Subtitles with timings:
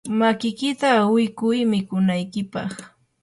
[0.19, 2.73] makiykita awikuy mikunaykipaq.